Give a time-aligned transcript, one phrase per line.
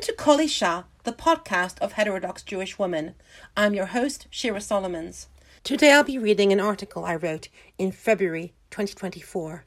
[0.00, 3.16] Welcome to Kol Isha, the podcast of heterodox Jewish women.
[3.54, 5.28] I'm your host, Shira Solomons.
[5.62, 9.66] Today I'll be reading an article I wrote in February 2024.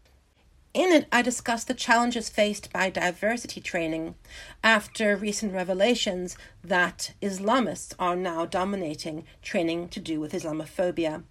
[0.73, 4.15] In it, I discuss the challenges faced by diversity training
[4.63, 11.21] after recent revelations that Islamists are now dominating training to do with Islamophobia.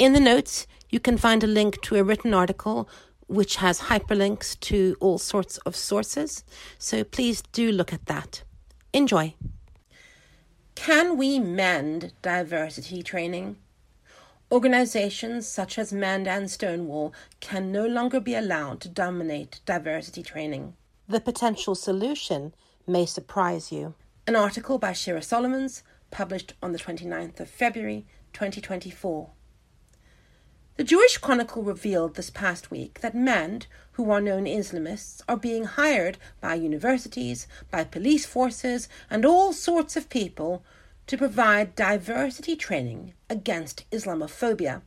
[0.00, 2.88] In the notes, you can find a link to a written article
[3.26, 6.44] which has hyperlinks to all sorts of sources.
[6.78, 8.42] So please do look at that.
[8.92, 9.34] Enjoy.
[10.74, 13.56] Can we mend diversity training?
[14.52, 20.74] Organizations such as Mend and Stonewall can no longer be allowed to dominate diversity training.
[21.08, 22.54] The potential solution
[22.86, 23.94] may surprise you.
[24.26, 25.82] An article by Shira Solomons,
[26.12, 29.30] published on the 29th of February 2024.
[30.76, 35.64] The Jewish Chronicle revealed this past week that MEND, who are known Islamists, are being
[35.64, 40.62] hired by universities, by police forces, and all sorts of people
[41.06, 44.82] to provide diversity training against Islamophobia.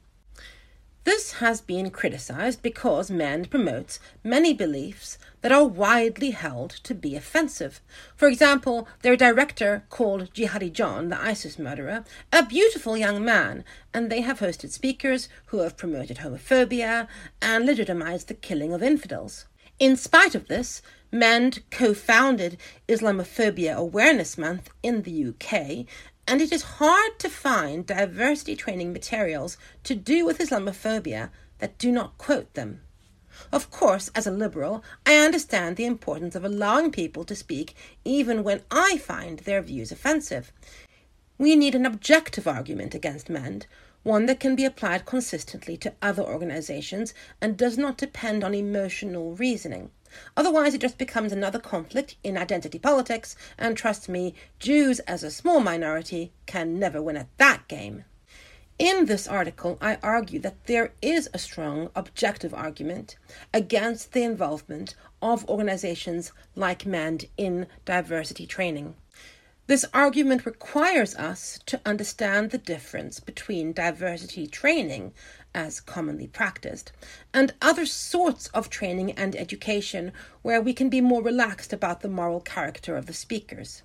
[1.10, 7.16] This has been criticized because MEND promotes many beliefs that are widely held to be
[7.16, 7.82] offensive.
[8.16, 14.12] For example, their director called Jihadi John, the ISIS murderer, a beautiful young man, and
[14.12, 17.08] they have hosted speakers who have promoted homophobia
[17.42, 19.46] and legitimized the killing of infidels.
[19.80, 22.56] In spite of this, MEND co founded
[22.88, 25.88] Islamophobia Awareness Month in the UK
[26.30, 31.92] and it is hard to find diversity training materials to do with Islamophobia that do
[31.92, 32.82] not quote them.
[33.52, 37.74] Of course, as a liberal, I understand the importance of allowing people to speak
[38.06, 40.54] even when I find their views offensive.
[41.40, 43.66] We need an objective argument against MEND,
[44.04, 49.34] one that can be applied consistently to other organizations and does not depend on emotional
[49.34, 49.90] reasoning.
[50.36, 55.32] Otherwise, it just becomes another conflict in identity politics, and trust me, Jews as a
[55.32, 58.06] small minority can never win at that game.
[58.80, 63.18] In this article, I argue that there is a strong objective argument
[63.54, 68.96] against the involvement of organizations like MEND in diversity training.
[69.68, 75.14] This argument requires us to understand the difference between diversity training,
[75.54, 76.92] as commonly practiced,
[77.34, 80.12] and other sorts of training and education
[80.42, 83.84] where we can be more relaxed about the moral character of the speakers.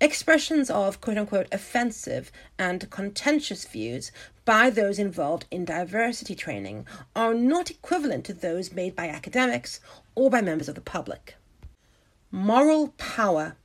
[0.00, 4.12] Expressions of quote unquote offensive and contentious views
[4.44, 9.80] by those involved in diversity training are not equivalent to those made by academics
[10.14, 11.34] or by members of the public.
[12.30, 13.56] Moral power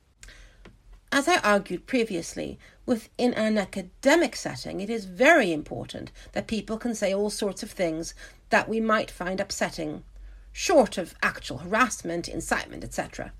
[1.14, 6.96] as I argued previously, within an academic setting, it is very important that people can
[6.96, 8.14] say all sorts of things
[8.50, 10.03] that we might find upsetting,
[10.52, 13.31] short of actual harassment, incitement, etc.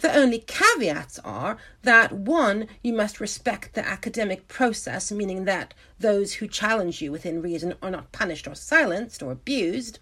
[0.00, 6.34] The only caveats are that one, you must respect the academic process, meaning that those
[6.34, 9.98] who challenge you within reason are not punished or silenced or abused.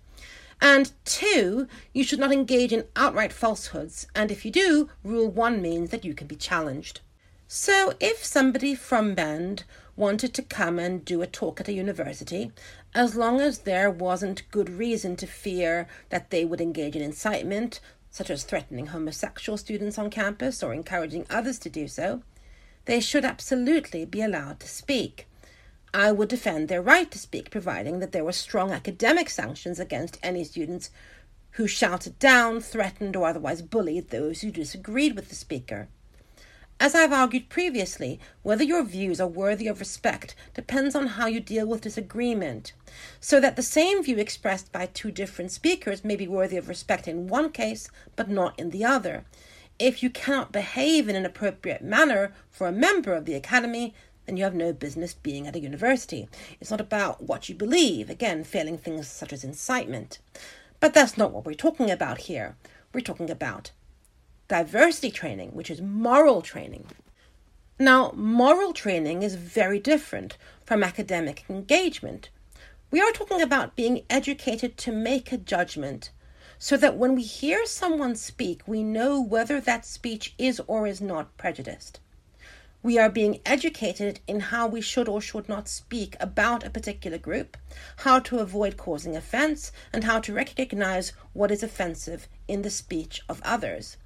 [0.61, 5.63] And two, you should not engage in outright falsehoods, and if you do, Rule 1
[5.63, 7.01] means that you can be challenged.
[7.49, 9.63] So, if somebody from MEND
[9.95, 12.51] wanted to come and do a talk at a university,
[12.93, 17.79] as long as there wasn't good reason to fear that they would engage in incitement,
[18.11, 22.21] such as threatening homosexual students on campus or encouraging others to do so,
[22.87, 25.29] they should absolutely be allowed to speak.
[25.95, 30.19] I would defend their right to speak, providing that there were strong academic sanctions against
[30.21, 30.91] any students
[31.53, 35.87] who shouted down, threatened, or otherwise bullied those who disagreed with the speaker.
[36.79, 41.41] As I've argued previously, whether your views are worthy of respect depends on how you
[41.41, 42.75] deal with disagreement,
[43.19, 47.09] so that the same view expressed by two different speakers may be worthy of respect
[47.09, 49.25] in one case but not in the other.
[49.79, 53.95] If you cannot behave in an appropriate manner for a member of the Academy,
[54.27, 56.29] then you have no business being at a university.
[56.61, 60.19] It's not about what you believe, again, failing things such as incitement.
[60.79, 62.55] But that's not what we're talking about here.
[62.93, 63.71] We're talking about
[64.49, 66.87] diversity training, which is moral training.
[67.79, 72.31] Now, moral training is very different from academic engagement.
[72.91, 76.11] We are talking about being educated to make a judgment
[76.59, 81.01] so that when we hear someone speak, we know whether that speech is or is
[81.01, 82.01] not prejudiced.
[82.83, 87.19] We are being educated in how we should or should not speak about a particular
[87.19, 87.57] group,
[87.97, 93.21] how to avoid causing offense, and how to recognize what is offensive in the speech
[93.29, 93.97] of others.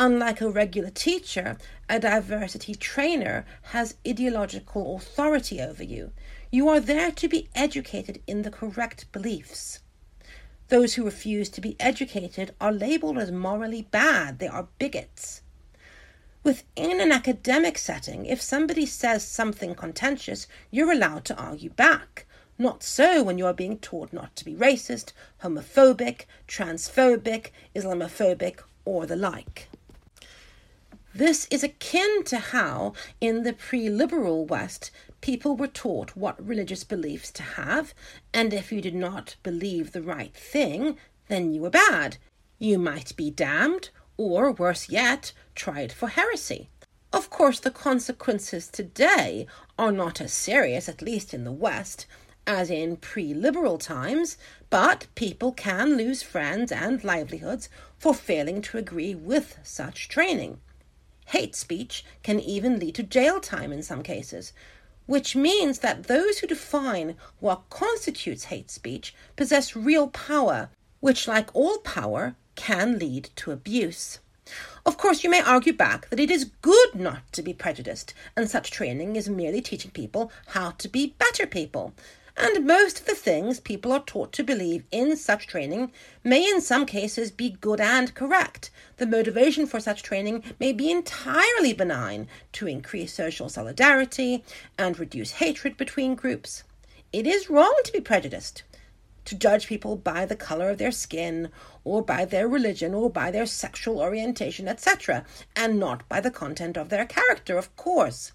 [0.00, 1.58] Unlike a regular teacher,
[1.88, 6.12] a diversity trainer has ideological authority over you.
[6.52, 9.80] You are there to be educated in the correct beliefs.
[10.68, 15.42] Those who refuse to be educated are labeled as morally bad, they are bigots.
[16.44, 22.24] Within an academic setting, if somebody says something contentious, you're allowed to argue back.
[22.56, 25.12] Not so when you are being taught not to be racist,
[25.42, 29.68] homophobic, transphobic, Islamophobic, or the like.
[31.18, 36.84] This is akin to how, in the pre liberal West, people were taught what religious
[36.84, 37.92] beliefs to have,
[38.32, 42.18] and if you did not believe the right thing, then you were bad.
[42.60, 46.68] You might be damned, or worse yet, tried for heresy.
[47.12, 52.06] Of course, the consequences today are not as serious, at least in the West,
[52.46, 54.36] as in pre liberal times,
[54.70, 57.68] but people can lose friends and livelihoods
[57.98, 60.60] for failing to agree with such training.
[61.32, 64.54] Hate speech can even lead to jail time in some cases,
[65.04, 70.70] which means that those who define what constitutes hate speech possess real power,
[71.00, 74.20] which, like all power, can lead to abuse.
[74.86, 78.48] Of course, you may argue back that it is good not to be prejudiced, and
[78.48, 81.92] such training is merely teaching people how to be better people.
[82.40, 85.90] And most of the things people are taught to believe in such training
[86.22, 88.70] may, in some cases, be good and correct.
[88.98, 94.44] The motivation for such training may be entirely benign to increase social solidarity
[94.78, 96.62] and reduce hatred between groups.
[97.12, 98.62] It is wrong to be prejudiced
[99.24, 101.50] to judge people by the color of their skin,
[101.84, 105.22] or by their religion, or by their sexual orientation, etc.,
[105.54, 108.32] and not by the content of their character, of course.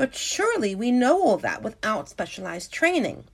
[0.00, 3.24] But surely we know all that without specialized training.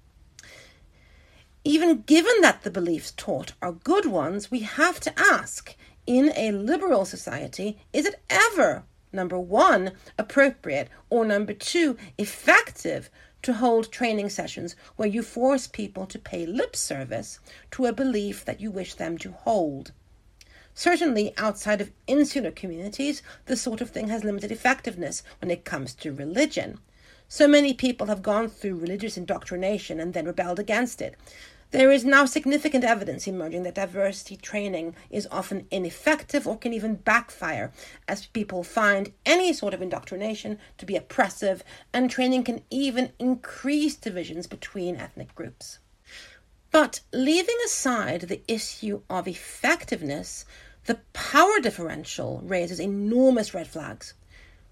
[1.63, 5.77] Even given that the beliefs taught are good ones, we have to ask
[6.09, 8.83] in a liberal society, is it ever,
[9.13, 13.11] number one, appropriate, or number two, effective
[13.43, 17.39] to hold training sessions where you force people to pay lip service
[17.71, 19.93] to a belief that you wish them to hold.
[20.78, 25.94] Certainly, outside of insular communities, this sort of thing has limited effectiveness when it comes
[25.94, 26.78] to religion.
[27.28, 31.17] So many people have gone through religious indoctrination and then rebelled against it.
[31.70, 36.96] There is now significant evidence emerging that diversity training is often ineffective or can even
[36.96, 37.72] backfire,
[38.06, 41.64] as people find any sort of indoctrination to be oppressive,
[41.94, 45.79] and training can even increase divisions between ethnic groups.
[46.70, 50.44] But leaving aside the issue of effectiveness,
[50.87, 54.15] the power differential raises enormous red flags.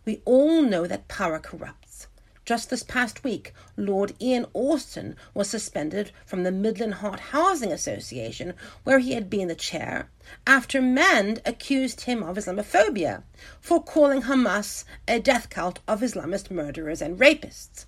[0.05, 2.07] We all know that power corrupts.
[2.45, 8.53] Just this past week, Lord Ian Austin was suspended from the Midland Heart Housing Association,
[8.85, 10.11] where he had been the chair,
[10.47, 13.23] after MEND accused him of Islamophobia
[13.61, 17.87] for calling Hamas a death cult of Islamist murderers and rapists.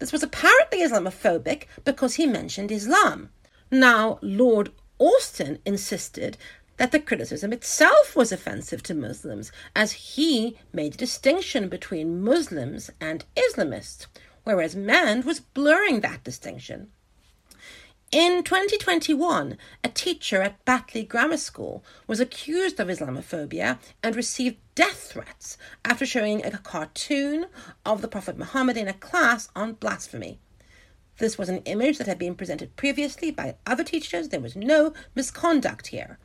[0.00, 3.30] This was apparently Islamophobic because he mentioned Islam.
[3.70, 6.36] Now, Lord Austin insisted
[6.76, 12.90] that the criticism itself was offensive to Muslims, as he made a distinction between Muslims
[13.00, 14.06] and Islamists,
[14.44, 16.90] whereas MEND was blurring that distinction.
[18.12, 25.10] In 2021, a teacher at Batley Grammar School was accused of Islamophobia and received death
[25.12, 27.46] threats after showing a cartoon
[27.86, 30.38] of the Prophet Muhammad in a class on blasphemy.
[31.16, 34.28] This was an image that had been presented previously by other teachers.
[34.28, 36.18] There was no misconduct here.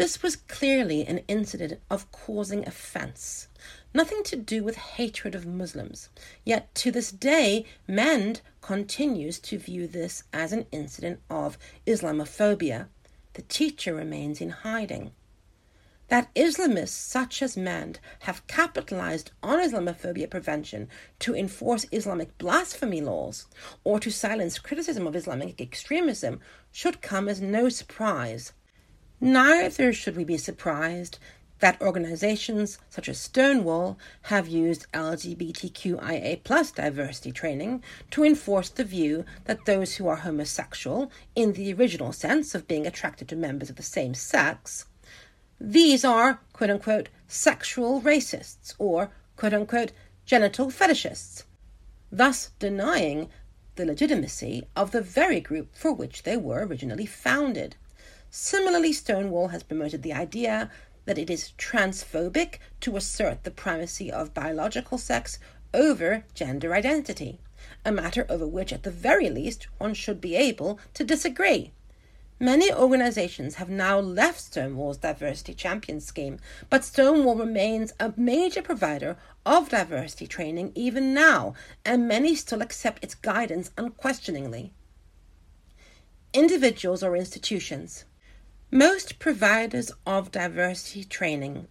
[0.00, 3.48] This was clearly an incident of causing offence,
[3.92, 6.08] nothing to do with hatred of Muslims.
[6.42, 12.88] Yet to this day, MEND continues to view this as an incident of Islamophobia.
[13.34, 15.12] The teacher remains in hiding.
[16.08, 20.88] That Islamists such as MEND have capitalized on Islamophobia prevention
[21.18, 23.48] to enforce Islamic blasphemy laws
[23.84, 26.40] or to silence criticism of Islamic extremism
[26.72, 28.54] should come as no surprise.
[29.20, 31.18] Neither should we be surprised
[31.58, 39.26] that organizations such as Stonewall have used LGBTQIA plus diversity training to enforce the view
[39.44, 43.76] that those who are homosexual, in the original sense of being attracted to members of
[43.76, 44.86] the same sex,
[45.60, 49.92] these are quote unquote sexual racists or quote unquote
[50.24, 51.44] genital fetishists,
[52.10, 53.28] thus denying
[53.76, 57.76] the legitimacy of the very group for which they were originally founded.
[58.32, 60.70] Similarly, Stonewall has promoted the idea
[61.04, 65.40] that it is transphobic to assert the primacy of biological sex
[65.74, 67.40] over gender identity,
[67.84, 71.72] a matter over which, at the very least, one should be able to disagree.
[72.38, 76.38] Many organizations have now left Stonewall's diversity champion scheme,
[76.70, 83.02] but Stonewall remains a major provider of diversity training even now, and many still accept
[83.02, 84.72] its guidance unquestioningly.
[86.32, 88.04] Individuals or institutions
[88.72, 91.66] Most providers of diversity training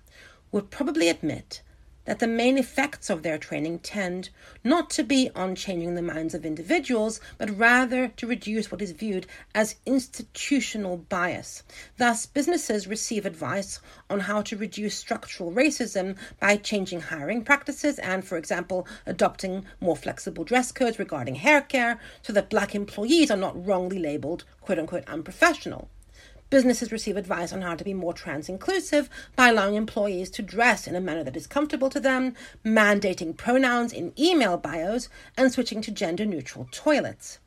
[0.52, 1.62] would probably admit
[2.04, 4.30] that the main effects of their training tend
[4.66, 8.92] not to be on changing the minds of individuals, but rather to reduce what is
[8.92, 11.64] viewed as institutional bias.
[11.96, 13.80] Thus, businesses receive advice
[14.10, 19.96] on how to reduce structural racism by changing hiring practices and, for example, adopting more
[19.96, 24.80] flexible dress codes regarding hair care so that black employees are not wrongly labeled quote
[24.80, 25.90] unquote unprofessional.
[26.50, 30.88] Businesses receive advice on how to be more trans inclusive by allowing employees to dress
[30.88, 32.34] in a manner that is comfortable to them,
[32.66, 37.38] mandating pronouns in email bios, and switching to gender neutral toilets.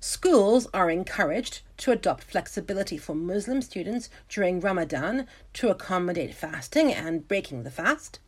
[0.00, 7.28] Schools are encouraged to adopt flexibility for Muslim students during Ramadan to accommodate fasting and
[7.28, 8.18] breaking the fast.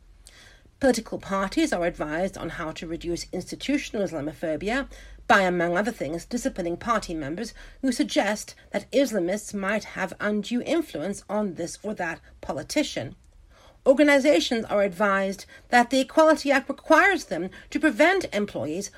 [0.79, 4.87] Political parties are advised on how to reduce institutional Islamophobia
[5.27, 11.23] by, among other things, disciplining party members who suggest that Islamists might have undue influence
[11.29, 13.15] on this or that politician.
[13.85, 18.89] Organizations are advised that the Equality Act requires them to prevent employees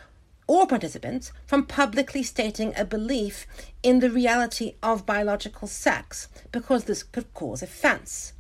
[0.47, 3.45] or participants from publicly stating a belief
[3.83, 8.33] in the reality of biological sex because this could cause offense.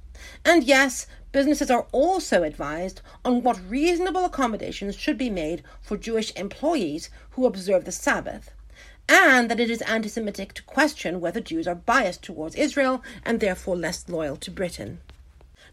[0.43, 6.33] And yes, businesses are also advised on what reasonable accommodations should be made for Jewish
[6.35, 8.51] employees who observe the Sabbath,
[9.09, 13.39] and that it is anti Semitic to question whether Jews are biased towards Israel and
[13.39, 14.99] therefore less loyal to Britain.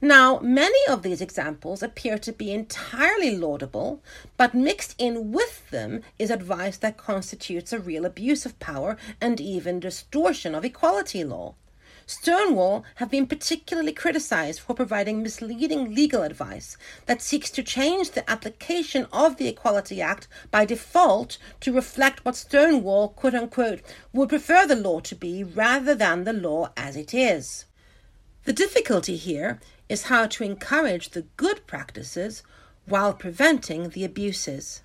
[0.01, 4.03] Now, many of these examples appear to be entirely laudable,
[4.37, 9.41] but mixed in with them is advice that constitutes a real abuse of power and
[9.41, 11.55] even distortion of equality law.
[12.07, 18.29] Stonewall have been particularly criticized for providing misleading legal advice that seeks to change the
[18.31, 23.81] application of the Equality Act by default to reflect what Stonewall, quote unquote,
[24.13, 27.65] would prefer the law to be rather than the law as it is.
[28.45, 29.59] The difficulty here
[29.89, 32.43] is how to encourage the good practices
[32.87, 34.83] while preventing the abuses.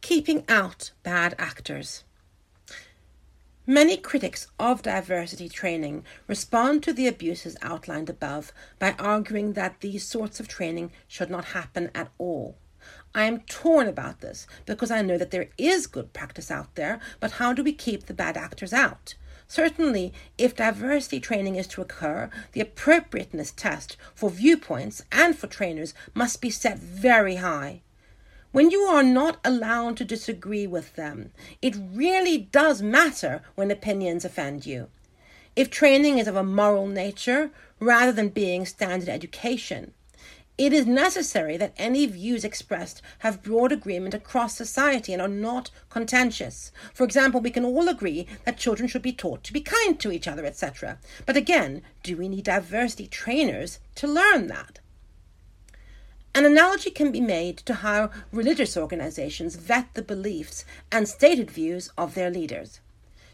[0.00, 2.04] Keeping out bad actors.
[3.66, 10.06] Many critics of diversity training respond to the abuses outlined above by arguing that these
[10.06, 12.58] sorts of training should not happen at all.
[13.14, 17.00] I am torn about this because I know that there is good practice out there,
[17.20, 19.14] but how do we keep the bad actors out?
[19.48, 25.94] Certainly, if diversity training is to occur, the appropriateness test for viewpoints and for trainers
[26.12, 27.80] must be set very high.
[28.54, 34.24] When you are not allowed to disagree with them, it really does matter when opinions
[34.24, 34.90] offend you.
[35.56, 39.92] If training is of a moral nature rather than being standard education,
[40.56, 45.72] it is necessary that any views expressed have broad agreement across society and are not
[45.90, 46.70] contentious.
[46.92, 50.12] For example, we can all agree that children should be taught to be kind to
[50.12, 51.00] each other, etc.
[51.26, 54.78] But again, do we need diversity trainers to learn that?
[56.36, 61.90] An analogy can be made to how religious organizations vet the beliefs and stated views
[61.96, 62.80] of their leaders.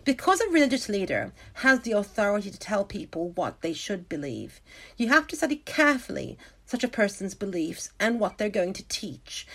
[0.04, 4.60] Because a religious leader has the authority to tell people what they should believe,
[4.98, 9.46] you have to study carefully such a person's beliefs and what they're going to teach.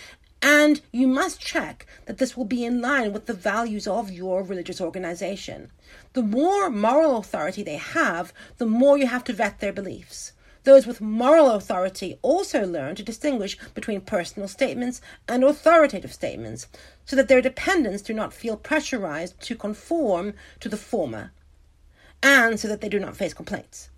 [0.42, 4.42] And you must check that this will be in line with the values of your
[4.42, 5.70] religious organization.
[6.14, 10.32] The more moral authority they have, the more you have to vet their beliefs.
[10.66, 16.66] Those with moral authority also learn to distinguish between personal statements and authoritative statements,
[17.04, 21.30] so that their dependents do not feel pressurized to conform to the former,
[22.20, 23.90] and so that they do not face complaints.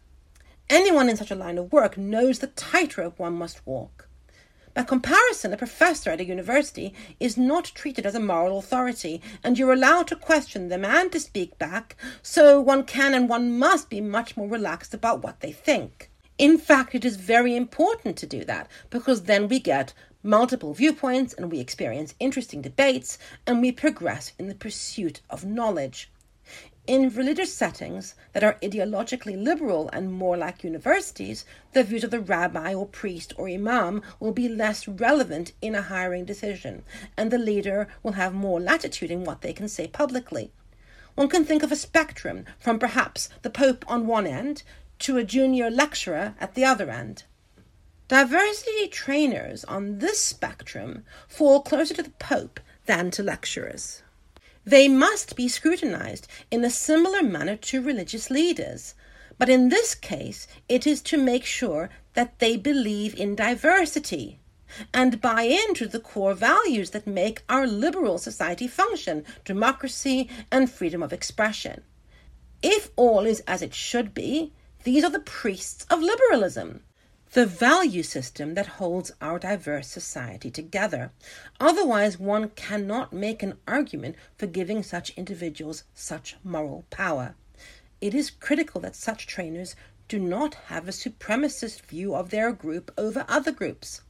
[0.69, 4.07] Anyone in such a line of work knows the tightrope one must walk.
[4.75, 9.59] By comparison, a professor at a university is not treated as a moral authority, and
[9.59, 13.89] you're allowed to question them and to speak back, so one can and one must
[13.89, 16.11] be much more relaxed about what they think.
[16.39, 19.93] In fact, it is very important to do that because then we get
[20.23, 26.11] multiple viewpoints and we experience interesting debates and we progress in the pursuit of knowledge.
[26.87, 32.21] In religious settings that are ideologically liberal and more like universities, the views of the
[32.21, 36.85] rabbi or priest or imam will be less relevant in a hiring decision,
[37.17, 40.53] and the leader will have more latitude in what they can say publicly.
[41.15, 44.63] One can think of a spectrum from perhaps the Pope on one end
[45.01, 47.25] to a junior lecturer at the other end.
[48.09, 54.03] Diversity trainers on this spectrum fall closer to the Pope than to lecturers.
[54.65, 58.95] They must be scrutinized in a similar manner to religious leaders,
[59.39, 64.41] but in this case it is to make sure that they believe in diversity
[64.93, 71.03] and buy into the core values that make our liberal society function democracy and freedom
[71.03, 71.83] of expression.
[72.63, 74.53] If all is as it should be,
[74.89, 76.83] These are the priests of liberalism
[77.33, 81.13] the value system that holds our diverse society together.
[81.61, 87.35] Otherwise, one cannot make an argument for giving such individuals such moral power.
[88.01, 89.77] It is critical that such trainers
[90.09, 94.01] do not have a supremacist view of their group over other groups.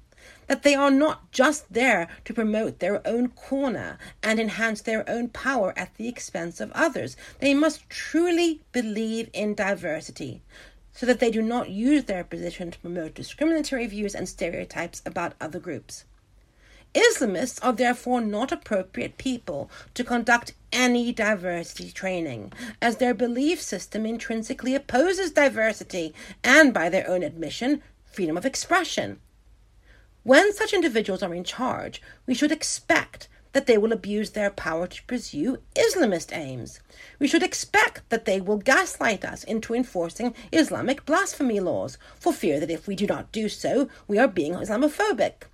[0.49, 5.29] That they are not just there to promote their own corner and enhance their own
[5.29, 7.17] power at the expense of others.
[7.39, 10.43] They must truly believe in diversity
[10.93, 15.35] so that they do not use their position to promote discriminatory views and stereotypes about
[15.41, 16.05] other groups.
[16.95, 22.53] Islamists are therefore not appropriate people to conduct any diversity training,
[22.83, 29.21] as their belief system intrinsically opposes diversity and, by their own admission, freedom of expression.
[30.29, 34.87] When such individuals are in charge, we should expect that they will abuse their power
[34.87, 36.81] to pursue Islamist aims.
[37.19, 42.61] We should expect that they will gaslight us into enforcing Islamic blasphemy laws, for fear
[42.61, 45.45] that if we do not do so, we are being Islamophobic.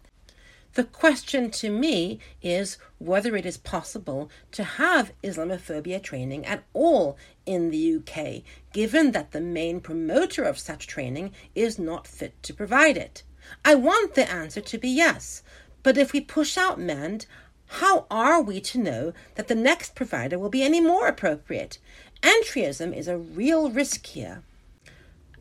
[0.72, 7.16] The question to me is whether it is possible to have Islamophobia training at all
[7.46, 12.52] in the UK, given that the main promoter of such training is not fit to
[12.52, 13.22] provide it.
[13.64, 15.42] I want the answer to be yes,
[15.82, 17.26] but if we push out MEND,
[17.66, 21.78] how are we to know that the next provider will be any more appropriate?
[22.22, 24.42] Entryism is a real risk here.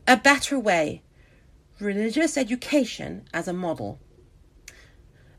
[0.06, 1.02] A better way
[1.80, 3.98] religious education as a model.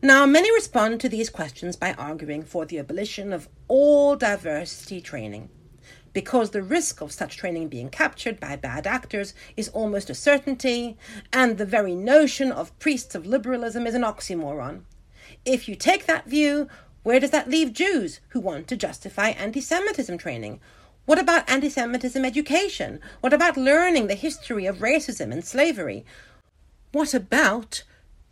[0.02, 5.50] Now, many respond to these questions by arguing for the abolition of all diversity training.
[6.16, 10.96] Because the risk of such training being captured by bad actors is almost a certainty,
[11.34, 14.84] and the very notion of priests of liberalism is an oxymoron.
[15.44, 16.70] If you take that view,
[17.04, 20.62] where does that leave Jews who want to justify anti Semitism training?
[21.06, 23.02] What about anti Semitism education?
[23.20, 26.06] What about learning the history of racism and slavery?
[26.94, 27.84] What about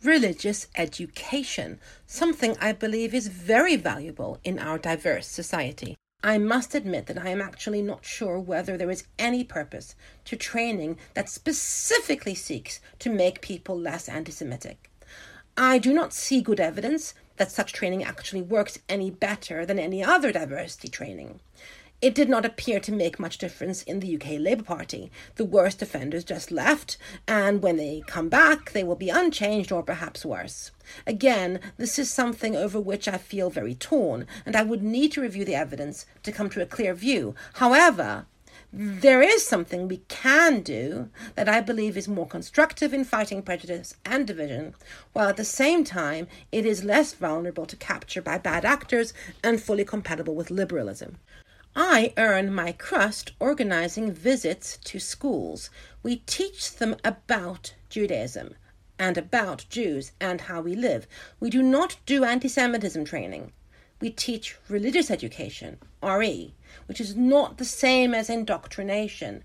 [0.02, 1.78] religious education?
[2.06, 5.98] Something I believe is very valuable in our diverse society.
[6.26, 10.36] I must admit that I am actually not sure whether there is any purpose to
[10.36, 14.90] training that specifically seeks to make people less anti Semitic.
[15.54, 20.02] I do not see good evidence that such training actually works any better than any
[20.02, 21.40] other diversity training.
[22.02, 25.10] It did not appear to make much difference in the UK Labour Party.
[25.36, 29.82] The worst offenders just left, and when they come back, they will be unchanged or
[29.82, 30.70] perhaps worse.
[31.06, 35.22] Again, this is something over which I feel very torn, and I would need to
[35.22, 37.34] review the evidence to come to a clear view.
[37.54, 38.26] However,
[38.76, 43.94] there is something we can do that I believe is more constructive in fighting prejudice
[44.04, 44.74] and division,
[45.12, 49.62] while at the same time it is less vulnerable to capture by bad actors and
[49.62, 51.18] fully compatible with liberalism.
[51.76, 55.70] I earn my crust organizing visits to schools.
[56.02, 58.54] We teach them about Judaism
[58.98, 61.08] and about Jews and how we live.
[61.40, 63.52] We do not do anti Semitism training.
[64.00, 66.54] We teach religious education, RE
[66.86, 69.44] which is not the same as indoctrination.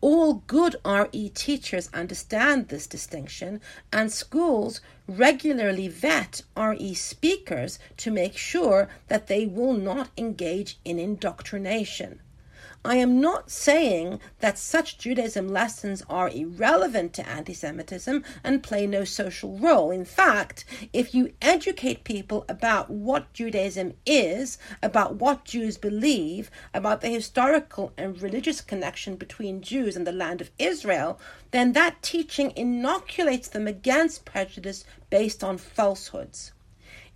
[0.00, 3.60] All good RE teachers understand this distinction,
[3.92, 10.98] and schools regularly vet RE speakers to make sure that they will not engage in
[10.98, 12.20] indoctrination.
[12.84, 18.86] I am not saying that such Judaism lessons are irrelevant to anti Semitism and play
[18.86, 19.90] no social role.
[19.90, 27.00] In fact, if you educate people about what Judaism is, about what Jews believe, about
[27.00, 31.18] the historical and religious connection between Jews and the land of Israel,
[31.50, 36.52] then that teaching inoculates them against prejudice based on falsehoods.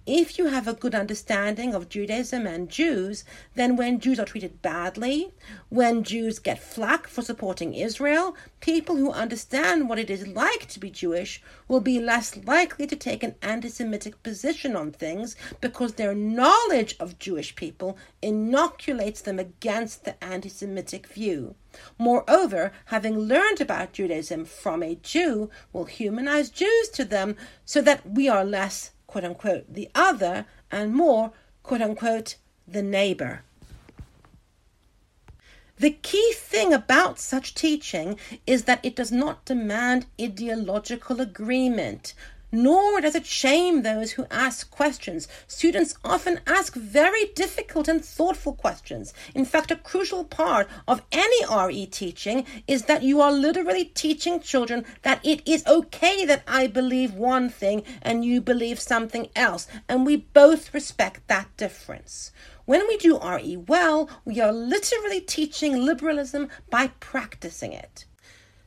[0.07, 3.23] If you have a good understanding of Judaism and Jews,
[3.55, 5.33] then when Jews are treated badly,
[5.69, 10.81] when Jews get flack for supporting Israel, people who understand what it is like to
[10.81, 15.95] be Jewish will be less likely to take an anti Semitic position on things because
[15.95, 21.55] their knowledge of Jewish people inoculates them against the anti Semitic view.
[21.97, 28.11] Moreover, having learned about Judaism from a Jew will humanize Jews to them so that
[28.11, 33.42] we are less quote unquote, the other, and more, quote unquote, the neighbor.
[35.77, 42.14] The key thing about such teaching is that it does not demand ideological agreement,
[42.53, 45.27] nor does it shame those who ask questions.
[45.47, 49.15] Students often ask very difficult and thoughtful questions.
[49.35, 54.38] In fact, a crucial part of any RE teaching is that you are literally teaching
[54.38, 59.67] children that it is okay that I believe one thing and you believe something else,
[59.88, 62.31] and we both respect that difference.
[62.67, 68.05] When we do RE well, we are literally teaching liberalism by practicing it.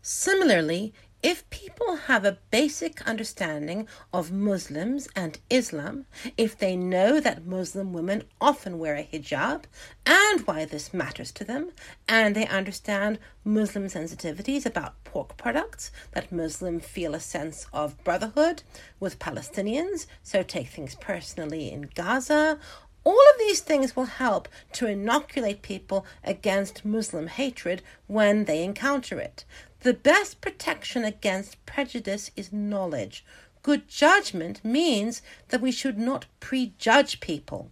[0.01, 6.05] Similarly, if people have a basic understanding of Muslims and Islam,
[6.37, 9.63] if they know that Muslim women often wear a hijab
[10.05, 11.71] and why this matters to them,
[12.07, 18.63] and they understand Muslim sensitivities about pork products, that Muslims feel a sense of brotherhood
[18.99, 22.59] with Palestinians, so take things personally in Gaza,
[23.03, 29.19] all of these things will help to inoculate people against Muslim hatred when they encounter
[29.19, 29.45] it.
[29.85, 33.23] The best protection against prejudice is knowledge.
[33.61, 37.69] Good judgment means that we should not prejudge people.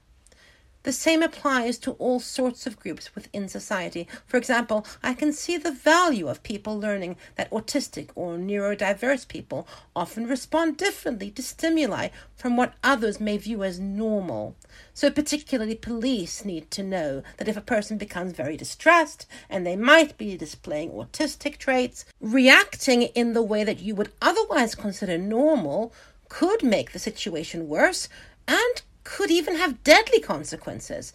[0.83, 4.05] The same applies to all sorts of groups within society.
[4.27, 9.65] For example, I can see the value of people learning that autistic or neurodiverse people
[9.95, 14.57] often respond differently to stimuli from what others may view as normal.
[14.93, 19.77] So, particularly, police need to know that if a person becomes very distressed and they
[19.77, 25.93] might be displaying autistic traits, reacting in the way that you would otherwise consider normal
[26.27, 28.09] could make the situation worse
[28.49, 31.13] and could even have deadly consequences.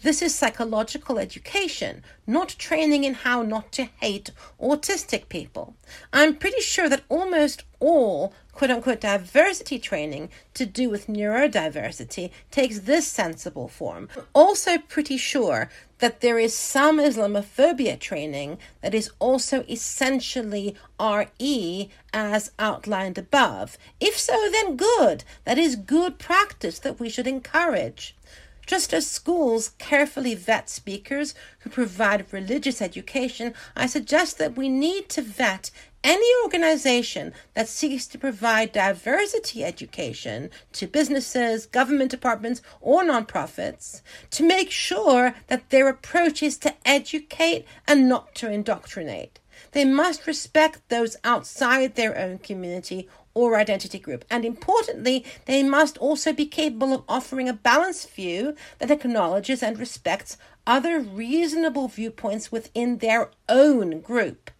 [0.00, 5.74] This is psychological education, not training in how not to hate autistic people.
[6.12, 12.80] I'm pretty sure that almost all quote unquote diversity training to do with neurodiversity takes
[12.80, 14.08] this sensible form.
[14.34, 15.68] Also, pretty sure
[15.98, 23.76] that there is some Islamophobia training that is also essentially RE as outlined above.
[24.00, 25.24] If so, then good.
[25.44, 28.14] That is good practice that we should encourage.
[28.68, 35.08] Just as schools carefully vet speakers who provide religious education, I suggest that we need
[35.08, 35.70] to vet
[36.04, 44.46] any organization that seeks to provide diversity education to businesses, government departments, or nonprofits to
[44.46, 49.40] make sure that their approach is to educate and not to indoctrinate.
[49.72, 54.24] They must respect those outside their own community or identity group.
[54.30, 59.78] And importantly, they must also be capable of offering a balanced view that acknowledges and
[59.78, 64.50] respects other reasonable viewpoints within their own group.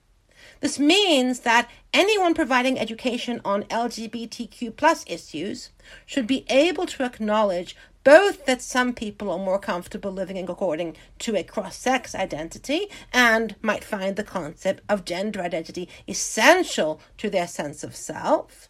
[0.61, 5.71] This means that anyone providing education on LGBTQ plus issues
[6.05, 11.37] should be able to acknowledge both that some people are more comfortable living according to
[11.37, 17.47] a cross sex identity and might find the concept of gender identity essential to their
[17.47, 18.69] sense of self,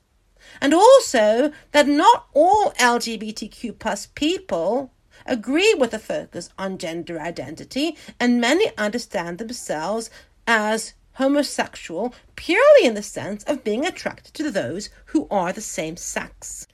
[0.61, 4.93] and also that not all LGBTQ plus people
[5.25, 10.11] agree with the focus on gender identity, and many understand themselves
[10.47, 15.97] as homosexual purely in the sense of being attracted to those who are the same
[15.97, 16.67] sex.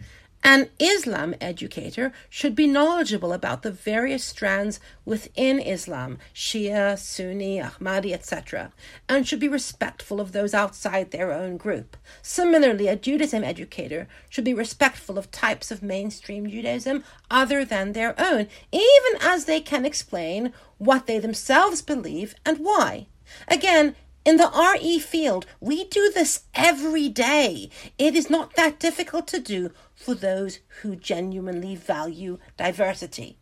[0.47, 8.13] An Islam educator should be knowledgeable about the various strands within Islam, Shia, Sunni, Ahmadi,
[8.13, 8.71] etc.,
[9.09, 11.97] and should be respectful of those outside their own group.
[12.21, 18.15] Similarly, a Judaism educator should be respectful of types of mainstream Judaism other than their
[18.21, 23.07] own, even as they can explain what they themselves believe and why.
[23.49, 27.69] Again, in the RE field, we do this every day.
[27.99, 33.37] It is not that difficult to do for those who genuinely value diversity.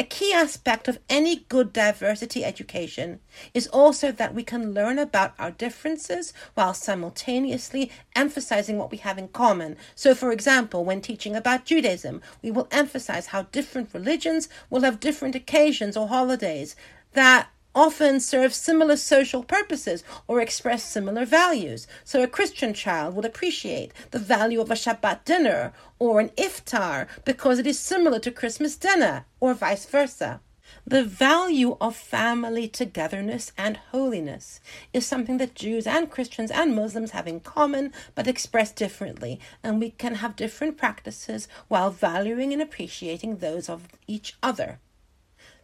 [0.00, 3.20] A key aspect of any good diversity education
[3.54, 9.18] is also that we can learn about our differences while simultaneously emphasizing what we have
[9.18, 9.76] in common.
[9.94, 14.98] So, for example, when teaching about Judaism, we will emphasize how different religions will have
[14.98, 16.74] different occasions or holidays
[17.12, 21.86] that often serve similar social purposes or express similar values.
[22.04, 27.06] So a Christian child would appreciate the value of a Shabbat dinner or an iftar
[27.24, 30.40] because it is similar to Christmas dinner, or vice versa.
[30.86, 34.58] The value of family togetherness and holiness
[34.92, 39.78] is something that Jews and Christians and Muslims have in common but express differently, and
[39.78, 44.80] we can have different practices while valuing and appreciating those of each other.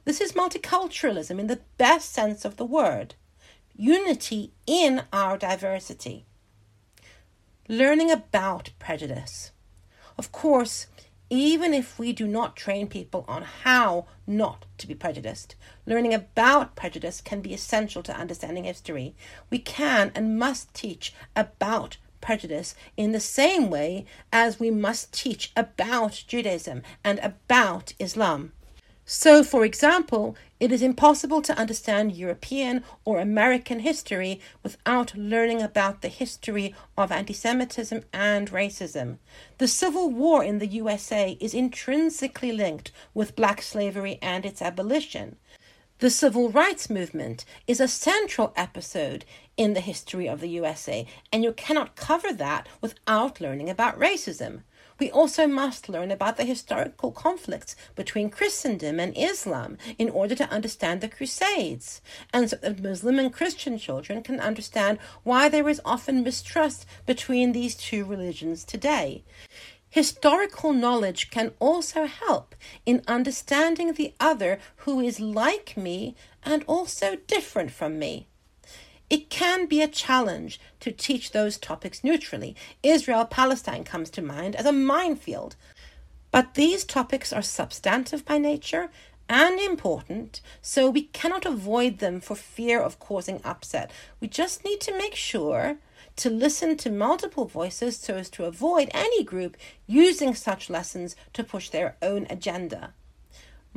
[0.05, 3.15] This is multiculturalism in the best sense of the word
[3.79, 6.27] unity in our diversity.
[7.69, 9.53] Learning about prejudice.
[10.19, 10.89] Of course,
[11.31, 15.55] even if we do not train people on how not to be prejudiced,
[15.87, 19.15] learning about prejudice can be essential to understanding history.
[19.51, 25.53] We can and must teach about prejudice in the same way as we must teach
[25.55, 28.53] about Judaism and about Islam.
[29.11, 36.03] So, for example, it is impossible to understand European or American history without learning about
[36.03, 39.17] the history of anti Semitism and racism.
[39.57, 45.37] The Civil War in the USA is intrinsically linked with black slavery and its abolition.
[46.01, 49.25] The civil rights movement is a central episode
[49.57, 54.65] in the history of the USA, and you cannot cover that without learning about racism.
[54.99, 60.51] We also must learn about the historical conflicts between Christendom and Islam in order to
[60.51, 62.01] understand the Crusades,
[62.33, 67.53] and so that Muslim and Christian children can understand why there is often mistrust between
[67.53, 69.25] these two religions today.
[69.91, 77.17] Historical knowledge can also help in understanding the other who is like me and also
[77.27, 78.28] different from me.
[79.11, 82.55] It can be a challenge to teach those topics neutrally.
[82.83, 85.57] Israel Palestine comes to mind as a minefield.
[86.31, 88.91] But these topics are substantive by nature
[89.31, 93.91] and important, so we cannot avoid them for fear of causing upset.
[94.21, 95.79] We just need to make sure
[96.17, 101.45] to listen to multiple voices so as to avoid any group using such lessons to
[101.45, 102.95] push their own agenda.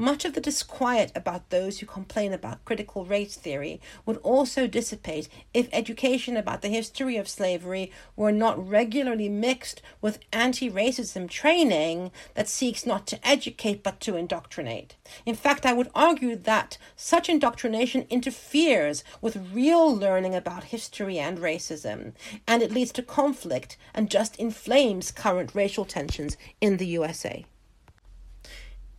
[0.01, 5.29] Much of the disquiet about those who complain about critical race theory would also dissipate
[5.53, 12.09] if education about the history of slavery were not regularly mixed with anti racism training
[12.33, 14.95] that seeks not to educate but to indoctrinate.
[15.23, 21.37] In fact, I would argue that such indoctrination interferes with real learning about history and
[21.37, 22.13] racism,
[22.47, 27.45] and it leads to conflict and just inflames current racial tensions in the USA.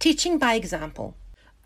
[0.02, 1.14] Teaching by example.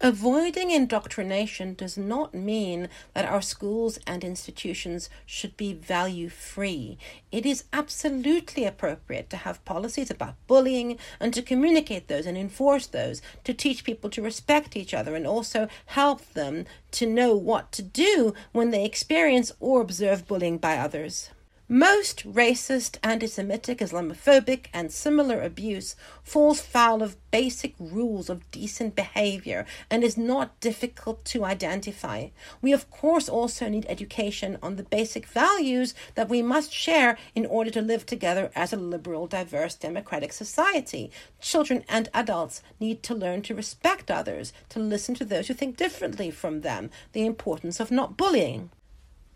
[0.03, 6.99] Avoiding indoctrination does not mean that our schools and institutions should be value free.
[7.33, 12.87] It is absolutely appropriate to have policies about bullying and to communicate those and enforce
[12.87, 17.73] those, to teach people to respect each other and also help them to know what
[17.73, 21.31] to do when they experience or observe bullying by others.
[21.69, 28.95] Most racist, anti Semitic, Islamophobic, and similar abuse falls foul of basic rules of decent
[28.95, 32.29] behavior and is not difficult to identify.
[32.63, 37.45] We, of course, also need education on the basic values that we must share in
[37.45, 41.11] order to live together as a liberal, diverse, democratic society.
[41.41, 45.77] Children and adults need to learn to respect others, to listen to those who think
[45.77, 48.71] differently from them, the importance of not bullying.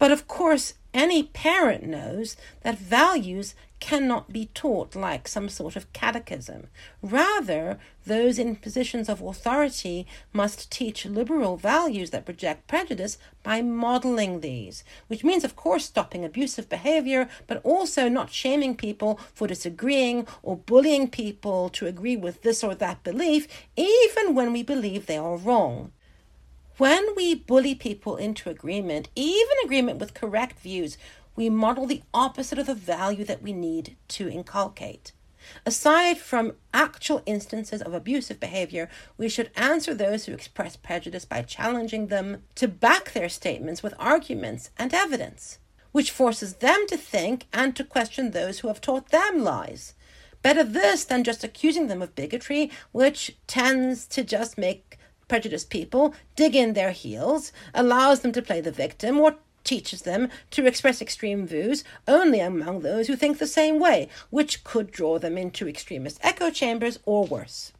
[0.00, 5.92] But of course, any parent knows that values cannot be taught like some sort of
[5.92, 6.68] catechism.
[7.02, 14.40] Rather, those in positions of authority must teach liberal values that project prejudice by modeling
[14.40, 20.26] these, which means, of course, stopping abusive behavior, but also not shaming people for disagreeing
[20.42, 25.18] or bullying people to agree with this or that belief, even when we believe they
[25.18, 25.92] are wrong.
[26.80, 30.96] When we bully people into agreement, even agreement with correct views,
[31.36, 35.12] we model the opposite of the value that we need to inculcate.
[35.66, 38.88] Aside from actual instances of abusive behavior,
[39.18, 43.92] we should answer those who express prejudice by challenging them to back their statements with
[43.98, 45.58] arguments and evidence,
[45.92, 49.92] which forces them to think and to question those who have taught them lies.
[50.40, 54.96] Better this than just accusing them of bigotry, which tends to just make
[55.30, 60.28] prejudiced people dig in their heels, allows them to play the victim, or teaches them
[60.50, 65.20] to express extreme views only among those who think the same way, which could draw
[65.20, 67.72] them into extremist echo chambers or worse.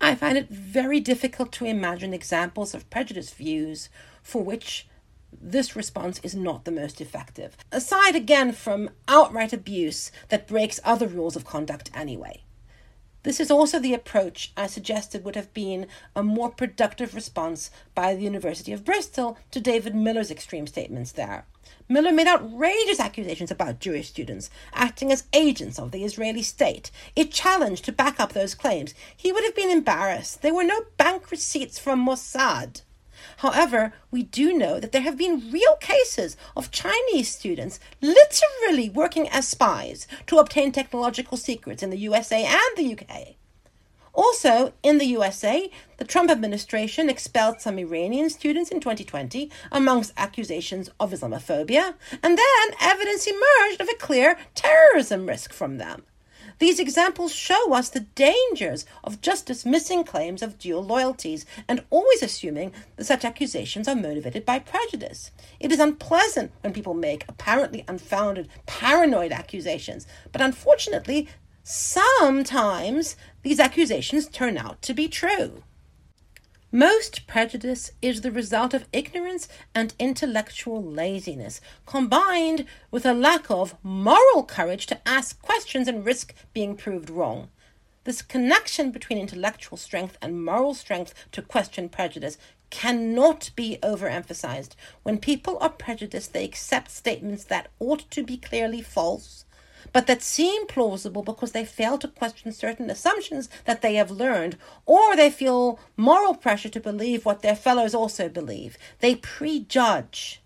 [0.00, 3.88] I find it very difficult to imagine examples of prejudiced views
[4.22, 4.86] for which
[5.32, 11.08] this response is not the most effective, aside again from outright abuse that breaks other
[11.08, 12.44] rules of conduct anyway.
[13.22, 18.14] This is also the approach I suggested would have been a more productive response by
[18.14, 21.44] the University of Bristol to David Miller's extreme statements there.
[21.86, 26.90] Miller made outrageous accusations about Jewish students acting as agents of the Israeli state.
[27.14, 28.94] It challenged to back up those claims.
[29.14, 30.40] He would have been embarrassed.
[30.40, 32.82] There were no bank receipts from Mossad.
[33.38, 39.28] However, we do know that there have been real cases of Chinese students literally working
[39.28, 43.36] as spies to obtain technological secrets in the USA and the UK.
[44.12, 50.90] Also, in the USA, the Trump administration expelled some Iranian students in 2020 amongst accusations
[50.98, 56.02] of Islamophobia, and then evidence emerged of a clear terrorism risk from them.
[56.60, 62.22] These examples show us the dangers of just dismissing claims of dual loyalties and always
[62.22, 65.30] assuming that such accusations are motivated by prejudice.
[65.58, 71.28] It is unpleasant when people make apparently unfounded, paranoid accusations, but unfortunately,
[71.62, 75.62] sometimes these accusations turn out to be true.
[76.72, 83.74] Most prejudice is the result of ignorance and intellectual laziness, combined with a lack of
[83.82, 87.48] moral courage to ask questions and risk being proved wrong.
[88.04, 92.38] This connection between intellectual strength and moral strength to question prejudice
[92.70, 94.76] cannot be overemphasized.
[95.02, 99.44] When people are prejudiced, they accept statements that ought to be clearly false,
[99.92, 104.56] but that seem plausible because they fail to question certain assumptions that they have learned,
[104.86, 108.76] or they feel moral pressure to believe what their fellows also believe.
[109.00, 110.40] They prejudge.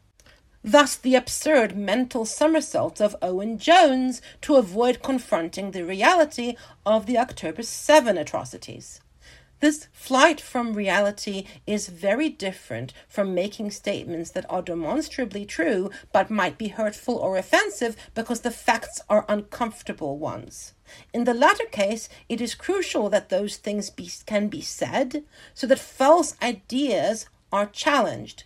[0.62, 7.18] Thus, the absurd mental somersaults of Owen Jones to avoid confronting the reality of the
[7.18, 9.00] October 7 atrocities.
[9.60, 16.30] This flight from reality is very different from making statements that are demonstrably true but
[16.30, 20.74] might be hurtful or offensive because the facts are uncomfortable ones.
[21.12, 25.66] In the latter case, it is crucial that those things be, can be said so
[25.66, 28.44] that false ideas are challenged.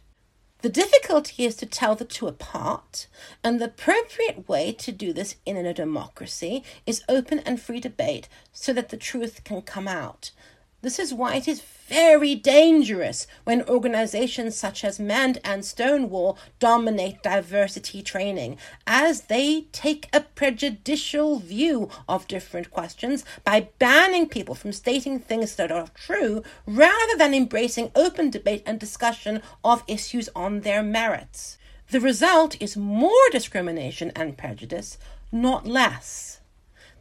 [0.61, 3.07] The difficulty is to tell the two apart,
[3.45, 8.29] and the appropriate way to do this in a democracy is open and free debate
[8.53, 10.33] so that the truth can come out.
[10.81, 17.21] This is why it is very dangerous when organizations such as MEND and Stonewall dominate
[17.21, 24.73] diversity training, as they take a prejudicial view of different questions by banning people from
[24.73, 30.61] stating things that are true rather than embracing open debate and discussion of issues on
[30.61, 31.59] their merits.
[31.91, 34.97] The result is more discrimination and prejudice,
[35.33, 36.38] not less.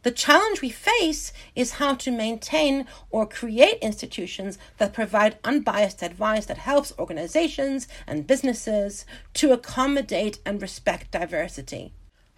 [0.02, 6.46] The challenge we face is how to maintain or create institutions that provide unbiased advice
[6.46, 11.92] that helps organizations and businesses to accommodate and respect diversity.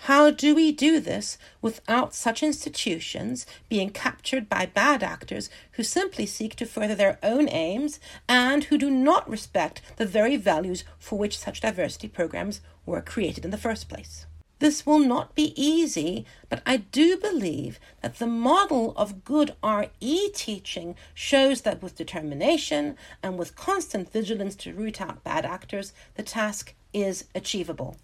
[0.05, 6.25] How do we do this without such institutions being captured by bad actors who simply
[6.25, 11.19] seek to further their own aims and who do not respect the very values for
[11.19, 14.25] which such diversity programs were created in the first place?
[14.61, 20.31] This will not be easy, but I do believe that the model of good RE
[20.35, 26.23] teaching shows that with determination and with constant vigilance to root out bad actors, the
[26.23, 27.97] task is achievable.